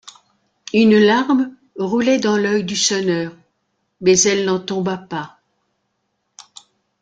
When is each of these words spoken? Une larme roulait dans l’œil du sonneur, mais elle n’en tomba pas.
Une 0.73 0.97
larme 0.99 1.55
roulait 1.77 2.17
dans 2.17 2.35
l’œil 2.35 2.63
du 2.63 2.75
sonneur, 2.75 3.37
mais 3.99 4.19
elle 4.21 4.45
n’en 4.45 4.57
tomba 4.59 4.97
pas. 4.97 5.37